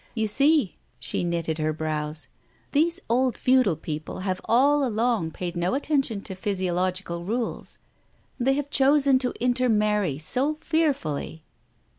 [0.15, 2.27] You see," she knitted her brows,"
[2.71, 7.77] these old feudal people have all along paid no attention to physiological rules;
[8.39, 11.43] they have chosen to intermarry so fearfully."